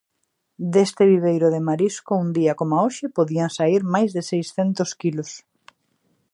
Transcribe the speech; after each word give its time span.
Deste 0.73 1.03
viveiro 1.11 1.47
de 1.55 1.61
marisco 1.69 2.13
un 2.23 2.29
día 2.37 2.57
coma 2.59 2.81
hoxe 2.85 3.05
podían 3.17 3.49
saír 3.57 3.81
máis 3.93 4.09
de 4.15 4.21
seiscentos 4.31 4.89
quilos. 5.01 5.31